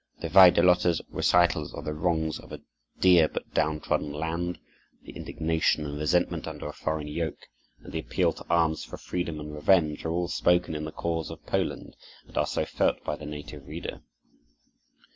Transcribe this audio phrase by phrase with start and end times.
[0.19, 2.61] The Wajdelote's recitals of the wrongs of a
[2.99, 4.57] dear but downtrodden land,
[5.03, 7.47] the indignation and resentment under a foreign yoke,
[7.83, 11.29] and the appeal to arms for freedom and revenge, are all spoken in the cause
[11.29, 11.95] of Poland,
[12.27, 14.01] and are so felt by the native reader.